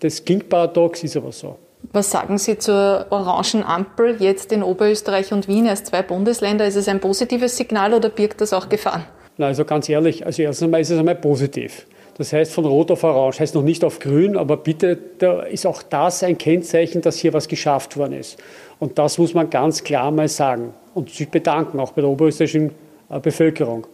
Das 0.00 0.24
klingt 0.24 0.48
paradox, 0.48 1.04
ist 1.04 1.16
aber 1.16 1.30
so. 1.30 1.54
Was 1.92 2.10
sagen 2.10 2.38
Sie 2.38 2.58
zur 2.58 3.06
orangen 3.10 3.62
Ampel 3.62 4.16
jetzt 4.18 4.50
in 4.50 4.64
Oberösterreich 4.64 5.32
und 5.32 5.46
Wien 5.46 5.68
als 5.68 5.84
zwei 5.84 6.02
Bundesländer? 6.02 6.66
Ist 6.66 6.74
es 6.74 6.88
ein 6.88 6.98
positives 6.98 7.56
Signal 7.56 7.94
oder 7.94 8.08
birgt 8.08 8.40
das 8.40 8.52
auch 8.52 8.68
Gefahren? 8.68 9.04
Na, 9.36 9.46
also 9.46 9.64
ganz 9.64 9.88
ehrlich, 9.88 10.26
also 10.26 10.42
erstens 10.42 10.64
einmal 10.64 10.80
ist 10.80 10.90
es 10.90 10.98
einmal 10.98 11.14
positiv. 11.14 11.86
Das 12.16 12.32
heißt 12.32 12.52
von 12.52 12.64
Rot 12.64 12.90
auf 12.90 13.02
Orange, 13.02 13.40
heißt 13.40 13.54
noch 13.54 13.62
nicht 13.62 13.84
auf 13.84 13.98
Grün, 13.98 14.36
aber 14.36 14.56
bitte, 14.56 14.96
da 15.18 15.42
ist 15.42 15.66
auch 15.66 15.82
das 15.82 16.22
ein 16.22 16.38
Kennzeichen, 16.38 17.02
dass 17.02 17.18
hier 17.18 17.32
was 17.32 17.48
geschafft 17.48 17.96
worden 17.96 18.12
ist. 18.12 18.38
Und 18.78 18.98
das 18.98 19.18
muss 19.18 19.34
man 19.34 19.50
ganz 19.50 19.82
klar 19.82 20.10
mal 20.10 20.28
sagen 20.28 20.74
und 20.94 21.10
sich 21.10 21.28
bedanken, 21.28 21.80
auch 21.80 21.92
bei 21.92 22.02
der 22.02 22.10
oberösterreichischen 22.10 22.70
äh, 23.10 23.18
Bevölkerung. 23.18 23.86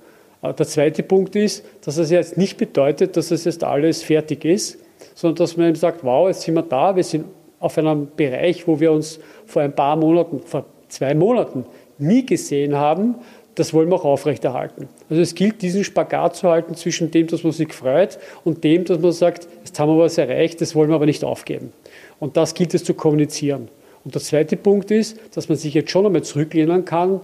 Äh, 0.42 0.52
der 0.52 0.66
zweite 0.66 1.02
Punkt 1.02 1.34
ist, 1.34 1.64
dass 1.82 1.96
es 1.96 2.10
jetzt 2.10 2.36
nicht 2.36 2.58
bedeutet, 2.58 3.16
dass 3.16 3.30
es 3.30 3.44
jetzt 3.44 3.64
alles 3.64 4.02
fertig 4.02 4.44
ist, 4.44 4.78
sondern 5.14 5.36
dass 5.36 5.56
man 5.56 5.68
eben 5.68 5.76
sagt, 5.76 6.04
wow, 6.04 6.28
jetzt 6.28 6.42
sind 6.42 6.54
wir 6.54 6.62
da, 6.62 6.94
wir 6.94 7.04
sind 7.04 7.24
auf 7.58 7.78
einem 7.78 8.08
Bereich, 8.16 8.66
wo 8.66 8.80
wir 8.80 8.92
uns 8.92 9.18
vor 9.46 9.62
ein 9.62 9.74
paar 9.74 9.96
Monaten, 9.96 10.40
vor 10.40 10.66
zwei 10.88 11.14
Monaten 11.14 11.64
nie 11.98 12.24
gesehen 12.24 12.76
haben 12.76 13.16
das 13.54 13.74
wollen 13.74 13.88
wir 13.88 13.96
auch 13.96 14.04
aufrechterhalten. 14.04 14.88
Also 15.08 15.22
es 15.22 15.34
gilt, 15.34 15.62
diesen 15.62 15.84
Spagat 15.84 16.36
zu 16.36 16.48
halten 16.48 16.74
zwischen 16.74 17.10
dem, 17.10 17.26
dass 17.26 17.42
man 17.42 17.52
sich 17.52 17.72
freut 17.72 18.18
und 18.44 18.64
dem, 18.64 18.84
dass 18.84 19.00
man 19.00 19.12
sagt, 19.12 19.48
jetzt 19.64 19.78
haben 19.78 19.90
wir 19.90 20.02
was 20.02 20.18
erreicht, 20.18 20.60
das 20.60 20.74
wollen 20.74 20.88
wir 20.88 20.94
aber 20.94 21.06
nicht 21.06 21.24
aufgeben. 21.24 21.72
Und 22.18 22.36
das 22.36 22.54
gilt 22.54 22.74
es 22.74 22.84
zu 22.84 22.94
kommunizieren. 22.94 23.68
Und 24.04 24.14
der 24.14 24.22
zweite 24.22 24.56
Punkt 24.56 24.90
ist, 24.90 25.18
dass 25.34 25.48
man 25.48 25.58
sich 25.58 25.74
jetzt 25.74 25.90
schon 25.90 26.06
einmal 26.06 26.22
zurücklehnen 26.22 26.84
kann, 26.84 27.20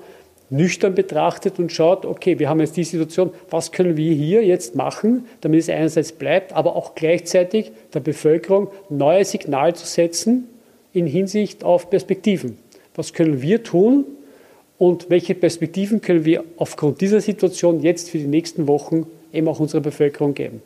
nüchtern 0.51 0.95
betrachtet 0.95 1.59
und 1.59 1.73
schaut, 1.73 2.05
okay, 2.05 2.39
wir 2.39 2.49
haben 2.49 2.61
jetzt 2.61 2.77
die 2.77 2.85
Situation, 2.85 3.31
was 3.51 3.73
können 3.73 3.97
wir 3.97 4.15
hier 4.15 4.45
jetzt 4.45 4.77
machen, 4.77 5.27
damit 5.41 5.61
es 5.61 5.69
einerseits 5.69 6.13
bleibt, 6.13 6.53
aber 6.53 6.77
auch 6.77 6.95
gleichzeitig 6.95 7.73
der 7.95 8.01
Bevölkerung 8.01 8.69
neue 8.89 9.25
Signale 9.25 9.75
zu 9.75 9.87
setzen 9.87 10.49
in 10.93 11.07
Hinsicht 11.07 11.65
auf 11.65 11.91
Perspektiven. 11.91 12.59
Was 12.95 13.13
können 13.13 13.43
wir 13.43 13.63
tun, 13.63 14.05
und 14.79 15.11
welche 15.11 15.35
Perspektiven 15.35 16.01
können 16.01 16.25
wir 16.25 16.45
aufgrund 16.57 17.01
dieser 17.01 17.21
Situation 17.21 17.81
jetzt 17.81 18.11
für 18.11 18.19
die 18.19 18.27
nächsten 18.27 18.69
Wochen 18.69 19.07
eben 19.33 19.49
auch 19.49 19.61
unserer 19.61 19.81
Bevölkerung 19.81 20.35
geben. 20.35 20.63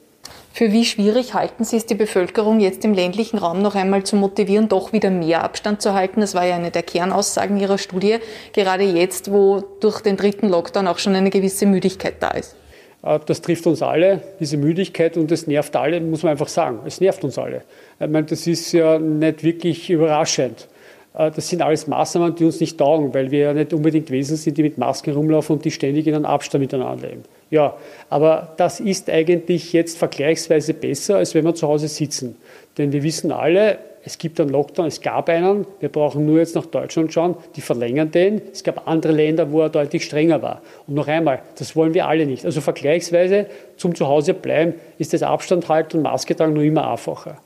Für 0.52 0.72
wie 0.72 0.84
schwierig 0.84 1.34
halten 1.34 1.64
Sie 1.64 1.76
es, 1.76 1.86
die 1.86 1.94
Bevölkerung 1.94 2.60
jetzt 2.60 2.84
im 2.84 2.92
ländlichen 2.92 3.38
Raum 3.38 3.62
noch 3.62 3.76
einmal 3.76 4.02
zu 4.02 4.16
motivieren, 4.16 4.68
doch 4.68 4.92
wieder 4.92 5.10
mehr 5.10 5.44
Abstand 5.44 5.80
zu 5.80 5.94
halten? 5.94 6.20
Das 6.20 6.34
war 6.34 6.44
ja 6.44 6.56
eine 6.56 6.70
der 6.70 6.82
Kernaussagen 6.82 7.56
Ihrer 7.56 7.78
Studie, 7.78 8.16
gerade 8.52 8.84
jetzt, 8.84 9.32
wo 9.32 9.62
durch 9.80 10.00
den 10.00 10.16
dritten 10.16 10.48
Lockdown 10.48 10.88
auch 10.88 10.98
schon 10.98 11.14
eine 11.14 11.30
gewisse 11.30 11.66
Müdigkeit 11.66 12.14
da 12.20 12.30
ist. 12.32 12.56
Äh, 13.02 13.20
das 13.24 13.40
trifft 13.40 13.66
uns 13.66 13.80
alle, 13.80 14.22
diese 14.40 14.56
Müdigkeit, 14.56 15.16
und 15.16 15.30
es 15.30 15.46
nervt 15.46 15.76
alle, 15.76 16.00
muss 16.00 16.22
man 16.22 16.32
einfach 16.32 16.48
sagen. 16.48 16.80
Es 16.84 17.00
nervt 17.00 17.24
uns 17.24 17.38
alle. 17.38 17.62
Ich 18.00 18.08
meine, 18.08 18.26
das 18.26 18.46
ist 18.46 18.72
ja 18.72 18.98
nicht 18.98 19.42
wirklich 19.42 19.88
überraschend. 19.88 20.68
Äh, 21.14 21.30
das 21.30 21.48
sind 21.48 21.62
alles 21.62 21.86
Maßnahmen, 21.86 22.34
die 22.34 22.44
uns 22.44 22.60
nicht 22.60 22.78
taugen, 22.78 23.12
weil 23.14 23.30
wir 23.30 23.38
ja 23.38 23.52
nicht 23.52 23.72
unbedingt 23.72 24.10
Wesen 24.10 24.36
sind, 24.36 24.56
die 24.56 24.62
mit 24.62 24.78
Masken 24.78 25.14
rumlaufen 25.14 25.56
und 25.56 25.64
die 25.64 25.70
ständig 25.70 26.06
in 26.06 26.14
einem 26.14 26.26
Abstand 26.26 26.62
miteinander 26.62 27.08
leben. 27.08 27.22
Ja, 27.50 27.76
aber 28.08 28.54
das 28.56 28.80
ist 28.80 29.10
eigentlich 29.10 29.72
jetzt 29.72 29.98
vergleichsweise 29.98 30.74
besser, 30.74 31.16
als 31.16 31.34
wenn 31.34 31.44
wir 31.44 31.54
zu 31.54 31.66
Hause 31.66 31.88
sitzen. 31.88 32.36
Denn 32.78 32.92
wir 32.92 33.02
wissen 33.02 33.32
alle, 33.32 33.78
es 34.02 34.16
gibt 34.16 34.40
einen 34.40 34.50
Lockdown, 34.50 34.86
es 34.86 35.02
gab 35.02 35.28
einen, 35.28 35.66
wir 35.80 35.90
brauchen 35.90 36.24
nur 36.24 36.38
jetzt 36.38 36.54
nach 36.54 36.64
Deutschland 36.64 37.12
schauen, 37.12 37.36
die 37.56 37.60
verlängern 37.60 38.10
den. 38.10 38.40
Es 38.50 38.64
gab 38.64 38.88
andere 38.88 39.12
Länder, 39.12 39.52
wo 39.52 39.60
er 39.60 39.68
deutlich 39.68 40.04
strenger 40.04 40.40
war. 40.40 40.62
Und 40.86 40.94
noch 40.94 41.06
einmal, 41.06 41.42
das 41.58 41.76
wollen 41.76 41.92
wir 41.92 42.08
alle 42.08 42.24
nicht. 42.24 42.46
Also 42.46 42.62
vergleichsweise 42.62 43.46
zum 43.76 43.94
Zuhause 43.94 44.32
bleiben 44.32 44.74
ist 44.96 45.12
das 45.12 45.22
Abstand 45.22 45.68
halten 45.68 45.98
und 45.98 46.04
Maske 46.04 46.34
tragen 46.34 46.54
nur 46.54 46.62
immer 46.62 46.90
einfacher. 46.90 47.36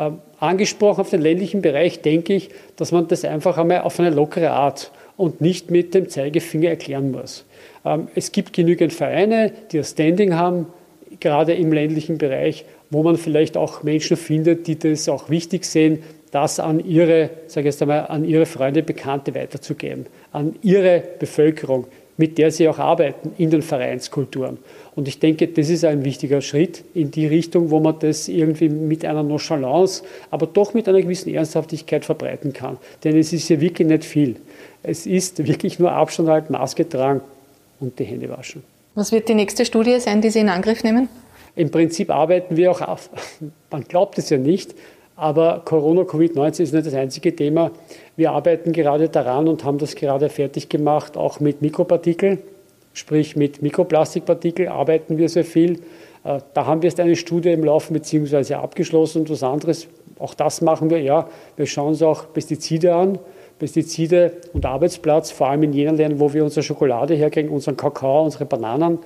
Ähm, 0.00 0.20
angesprochen 0.38 1.02
auf 1.02 1.10
den 1.10 1.20
ländlichen 1.20 1.60
Bereich 1.60 2.00
denke 2.00 2.32
ich, 2.32 2.48
dass 2.76 2.90
man 2.90 3.06
das 3.08 3.22
einfach 3.26 3.58
einmal 3.58 3.82
auf 3.82 4.00
eine 4.00 4.08
lockere 4.08 4.50
Art 4.50 4.90
und 5.18 5.42
nicht 5.42 5.70
mit 5.70 5.92
dem 5.92 6.08
Zeigefinger 6.08 6.70
erklären 6.70 7.10
muss. 7.10 7.44
Ähm, 7.84 8.08
es 8.14 8.32
gibt 8.32 8.54
genügend 8.54 8.94
Vereine, 8.94 9.52
die 9.70 9.78
ein 9.78 9.84
Standing 9.84 10.34
haben, 10.34 10.68
gerade 11.20 11.52
im 11.52 11.70
ländlichen 11.70 12.16
Bereich, 12.16 12.64
wo 12.88 13.02
man 13.02 13.16
vielleicht 13.16 13.58
auch 13.58 13.82
Menschen 13.82 14.16
findet, 14.16 14.66
die 14.66 14.78
das 14.78 15.06
auch 15.10 15.28
wichtig 15.28 15.66
sehen, 15.66 16.02
das 16.30 16.60
an 16.60 16.80
ihre, 16.80 17.28
sage 17.46 17.68
ich 17.68 17.74
jetzt 17.74 17.82
einmal, 17.82 18.06
an 18.06 18.24
ihre 18.24 18.46
Freunde, 18.46 18.82
Bekannte 18.82 19.34
weiterzugeben, 19.34 20.06
an 20.32 20.54
ihre 20.62 21.02
Bevölkerung, 21.18 21.88
mit 22.16 22.38
der 22.38 22.50
sie 22.50 22.68
auch 22.68 22.78
arbeiten 22.78 23.32
in 23.36 23.50
den 23.50 23.60
Vereinskulturen. 23.62 24.58
Und 25.00 25.08
ich 25.08 25.18
denke, 25.18 25.48
das 25.48 25.70
ist 25.70 25.82
ein 25.86 26.04
wichtiger 26.04 26.42
Schritt 26.42 26.84
in 26.92 27.10
die 27.10 27.26
Richtung, 27.26 27.70
wo 27.70 27.80
man 27.80 27.98
das 28.00 28.28
irgendwie 28.28 28.68
mit 28.68 29.02
einer 29.02 29.22
Nonchalance, 29.22 30.02
aber 30.30 30.46
doch 30.46 30.74
mit 30.74 30.90
einer 30.90 31.00
gewissen 31.00 31.32
Ernsthaftigkeit 31.32 32.04
verbreiten 32.04 32.52
kann. 32.52 32.76
Denn 33.02 33.16
es 33.16 33.32
ist 33.32 33.48
ja 33.48 33.62
wirklich 33.62 33.88
nicht 33.88 34.04
viel. 34.04 34.36
Es 34.82 35.06
ist 35.06 35.46
wirklich 35.46 35.78
nur 35.78 35.90
Abstand 35.90 36.28
halten, 36.28 36.52
Maske 36.52 36.86
tragen 36.86 37.22
und 37.80 37.98
die 37.98 38.04
Hände 38.04 38.28
waschen. 38.28 38.62
Was 38.94 39.10
wird 39.10 39.26
die 39.30 39.34
nächste 39.34 39.64
Studie 39.64 39.98
sein, 40.00 40.20
die 40.20 40.28
Sie 40.28 40.40
in 40.40 40.50
Angriff 40.50 40.84
nehmen? 40.84 41.08
Im 41.56 41.70
Prinzip 41.70 42.10
arbeiten 42.10 42.58
wir 42.58 42.70
auch 42.70 42.82
auf, 42.82 43.08
man 43.70 43.84
glaubt 43.84 44.18
es 44.18 44.28
ja 44.28 44.36
nicht, 44.36 44.74
aber 45.16 45.62
Corona, 45.64 46.02
Covid-19 46.02 46.62
ist 46.62 46.74
nicht 46.74 46.86
das 46.86 46.92
einzige 46.92 47.34
Thema. 47.34 47.70
Wir 48.16 48.32
arbeiten 48.32 48.74
gerade 48.74 49.08
daran 49.08 49.48
und 49.48 49.64
haben 49.64 49.78
das 49.78 49.94
gerade 49.94 50.28
fertig 50.28 50.68
gemacht, 50.68 51.16
auch 51.16 51.40
mit 51.40 51.62
Mikropartikeln, 51.62 52.40
sprich 52.92 53.36
mit 53.36 53.62
Mikroplastikpartikeln 53.62 54.68
arbeiten 54.68 55.18
wir 55.18 55.28
sehr 55.28 55.44
viel. 55.44 55.80
Äh, 56.24 56.40
da 56.54 56.66
haben 56.66 56.82
wir 56.82 56.88
jetzt 56.88 57.00
eine 57.00 57.16
Studie 57.16 57.50
im 57.50 57.64
Laufen 57.64 57.94
bzw. 57.94 58.54
abgeschlossen 58.54 59.22
und 59.22 59.30
was 59.30 59.42
anderes. 59.42 59.88
Auch 60.18 60.34
das 60.34 60.60
machen 60.60 60.90
wir, 60.90 61.00
ja. 61.00 61.28
Wir 61.56 61.66
schauen 61.66 61.88
uns 61.88 62.02
auch 62.02 62.32
Pestizide 62.32 62.94
an. 62.94 63.18
Pestizide 63.60 64.32
und 64.54 64.64
Arbeitsplatz, 64.64 65.30
vor 65.30 65.48
allem 65.48 65.62
in 65.62 65.72
jenen 65.74 65.96
Ländern, 65.96 66.18
wo 66.18 66.32
wir 66.32 66.42
unsere 66.42 66.62
Schokolade 66.62 67.14
herkriegen, 67.14 67.50
unseren 67.50 67.76
Kakao, 67.76 68.24
unsere 68.24 68.46
Bananen. 68.46 68.98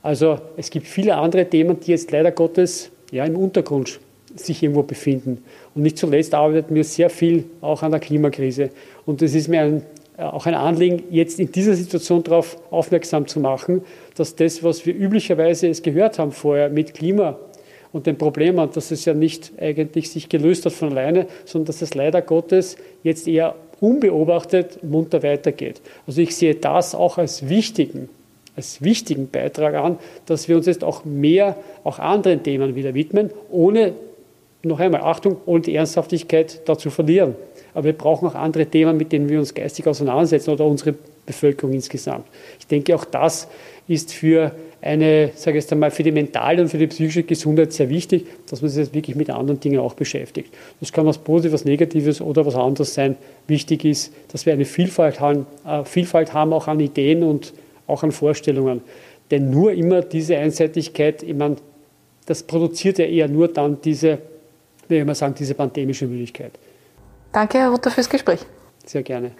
Also 0.00 0.38
es 0.56 0.70
gibt 0.70 0.86
viele 0.86 1.16
andere 1.16 1.44
Themen, 1.44 1.80
die 1.80 1.90
jetzt 1.90 2.12
leider 2.12 2.30
Gottes 2.30 2.90
ja, 3.10 3.24
im 3.24 3.36
Untergrund 3.36 3.98
sich 4.36 4.62
irgendwo 4.62 4.84
befinden. 4.84 5.42
Und 5.74 5.82
nicht 5.82 5.98
zuletzt 5.98 6.34
arbeiten 6.34 6.74
wir 6.74 6.84
sehr 6.84 7.10
viel 7.10 7.44
auch 7.60 7.82
an 7.82 7.90
der 7.90 8.00
Klimakrise. 8.00 8.70
Und 9.04 9.22
es 9.22 9.34
ist 9.34 9.48
mir 9.48 9.62
ein, 9.62 9.82
auch 10.18 10.46
ein 10.46 10.54
Anliegen, 10.54 11.04
jetzt 11.10 11.38
in 11.38 11.52
dieser 11.52 11.74
Situation 11.74 12.22
darauf 12.22 12.56
aufmerksam 12.70 13.26
zu 13.26 13.40
machen, 13.40 13.82
dass 14.16 14.34
das, 14.34 14.62
was 14.62 14.86
wir 14.86 14.94
üblicherweise 14.94 15.68
es 15.68 15.82
gehört 15.82 16.18
haben 16.18 16.32
vorher 16.32 16.70
mit 16.70 16.94
Klima 16.94 17.38
und 17.92 18.06
den 18.06 18.16
Problemen, 18.16 18.70
dass 18.72 18.90
es 18.90 19.04
ja 19.04 19.14
nicht 19.14 19.52
eigentlich 19.60 20.10
sich 20.10 20.28
gelöst 20.28 20.64
hat 20.64 20.72
von 20.72 20.90
alleine, 20.90 21.26
sondern 21.44 21.66
dass 21.66 21.82
es 21.82 21.94
leider 21.94 22.22
Gottes 22.22 22.76
jetzt 23.02 23.28
eher 23.28 23.54
unbeobachtet 23.80 24.82
munter 24.82 25.22
weitergeht. 25.22 25.82
Also 26.06 26.22
ich 26.22 26.34
sehe 26.34 26.54
das 26.54 26.94
auch 26.94 27.18
als 27.18 27.48
wichtigen 27.48 28.08
als 28.56 28.82
wichtigen 28.82 29.28
Beitrag 29.28 29.74
an, 29.74 29.98
dass 30.24 30.48
wir 30.48 30.56
uns 30.56 30.66
jetzt 30.66 30.82
auch 30.82 31.04
mehr 31.04 31.56
auch 31.84 31.98
anderen 31.98 32.42
Themen 32.42 32.74
wieder 32.74 32.94
widmen, 32.94 33.30
ohne 33.50 33.92
noch 34.62 34.80
einmal, 34.80 35.02
Achtung, 35.02 35.36
ohne 35.46 35.60
die 35.60 35.74
Ernsthaftigkeit 35.74 36.62
dazu 36.64 36.90
verlieren. 36.90 37.36
Aber 37.76 37.84
wir 37.84 37.92
brauchen 37.92 38.26
auch 38.26 38.34
andere 38.34 38.64
Themen, 38.64 38.96
mit 38.96 39.12
denen 39.12 39.28
wir 39.28 39.38
uns 39.38 39.52
geistig 39.52 39.86
auseinandersetzen 39.86 40.48
oder 40.48 40.64
unsere 40.64 40.94
Bevölkerung 41.26 41.74
insgesamt. 41.74 42.24
Ich 42.58 42.66
denke, 42.66 42.94
auch 42.94 43.04
das 43.04 43.48
ist 43.86 44.14
für 44.14 44.52
eine, 44.80 45.32
sage 45.34 45.58
ich 45.58 45.64
jetzt 45.64 45.72
einmal, 45.72 45.90
für 45.90 46.02
die 46.02 46.10
mentale 46.10 46.62
und 46.62 46.68
für 46.68 46.78
die 46.78 46.86
psychische 46.86 47.24
Gesundheit 47.24 47.74
sehr 47.74 47.90
wichtig, 47.90 48.24
dass 48.48 48.62
man 48.62 48.70
sich 48.70 48.78
jetzt 48.78 48.94
wirklich 48.94 49.14
mit 49.14 49.28
anderen 49.28 49.60
Dingen 49.60 49.78
auch 49.80 49.92
beschäftigt. 49.92 50.54
Das 50.80 50.90
kann 50.90 51.04
was 51.04 51.18
Positives, 51.18 51.60
was 51.60 51.64
Negatives 51.66 52.22
oder 52.22 52.46
was 52.46 52.54
anderes 52.54 52.94
sein. 52.94 53.14
Wichtig 53.46 53.84
ist, 53.84 54.10
dass 54.32 54.46
wir 54.46 54.54
eine 54.54 54.64
Vielfalt 54.64 55.20
haben, 55.20 55.46
äh, 55.66 55.84
Vielfalt 55.84 56.32
haben 56.32 56.54
auch 56.54 56.68
an 56.68 56.80
Ideen 56.80 57.22
und 57.22 57.52
auch 57.86 58.02
an 58.02 58.10
Vorstellungen. 58.10 58.80
Denn 59.30 59.50
nur 59.50 59.72
immer 59.72 60.00
diese 60.00 60.38
Einseitigkeit, 60.38 61.22
ich 61.22 61.34
meine, 61.34 61.56
das 62.24 62.42
produziert 62.42 62.96
ja 62.96 63.04
eher 63.04 63.28
nur 63.28 63.48
dann 63.48 63.82
diese 63.82 64.18
wie 64.88 64.98
immer 64.98 65.14
sagen, 65.14 65.34
diese 65.38 65.54
pandemische 65.54 66.06
Müdigkeit. 66.06 66.52
Danke, 67.36 67.58
Herr 67.58 67.68
Rutter, 67.68 67.90
fürs 67.90 68.08
Gespräch. 68.08 68.40
Sehr 68.86 69.02
gerne. 69.02 69.32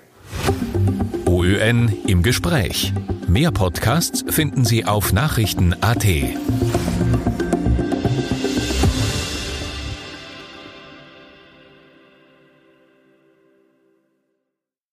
OÖN 1.25 1.97
im 2.07 2.23
Gespräch. 2.23 2.93
Mehr 3.27 3.53
Podcasts 3.53 4.23
finden 4.29 4.67
Sie 4.67 4.85
auf 4.85 5.15
Nachrichten.at. 5.15 6.05